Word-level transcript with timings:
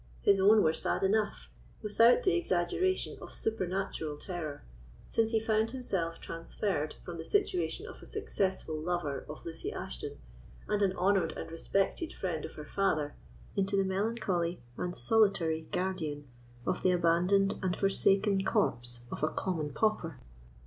His 0.21 0.39
own 0.41 0.63
were 0.63 0.73
sad 0.73 1.03
enough, 1.03 1.47
without 1.83 2.23
the 2.23 2.33
exaggeration 2.33 3.19
of 3.21 3.35
supernatural 3.35 4.17
terror, 4.17 4.63
since 5.09 5.29
he 5.29 5.39
found 5.39 5.69
himself 5.69 6.19
transferred 6.19 6.95
from 7.05 7.19
the 7.19 7.23
situation 7.23 7.85
of 7.85 8.01
a 8.01 8.07
successful 8.07 8.73
lover 8.75 9.23
of 9.29 9.45
Lucy 9.45 9.71
Ashton, 9.71 10.17
and 10.67 10.81
an 10.81 10.93
honoured 10.93 11.33
and 11.33 11.51
respected 11.51 12.13
friend 12.13 12.45
of 12.45 12.53
her 12.55 12.65
father, 12.65 13.13
into 13.55 13.77
the 13.77 13.85
melancholy 13.85 14.59
and 14.75 14.95
solitary 14.95 15.67
guardian 15.71 16.27
of 16.65 16.81
the 16.81 16.89
abandoned 16.89 17.59
and 17.61 17.75
forsaken 17.75 18.43
corpse 18.43 19.01
of 19.11 19.21
a 19.21 19.29
common 19.29 19.71
pauper. 19.71 20.19